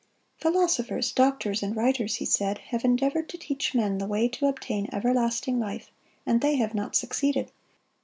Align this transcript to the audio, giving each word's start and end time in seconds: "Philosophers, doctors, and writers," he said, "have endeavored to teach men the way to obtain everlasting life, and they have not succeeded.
"Philosophers, 0.37 1.11
doctors, 1.11 1.61
and 1.61 1.75
writers," 1.75 2.15
he 2.15 2.25
said, 2.25 2.57
"have 2.57 2.83
endeavored 2.83 3.29
to 3.29 3.37
teach 3.37 3.75
men 3.75 3.99
the 3.99 4.07
way 4.07 4.27
to 4.27 4.47
obtain 4.47 4.89
everlasting 4.91 5.59
life, 5.59 5.91
and 6.25 6.41
they 6.41 6.55
have 6.55 6.73
not 6.73 6.95
succeeded. 6.95 7.51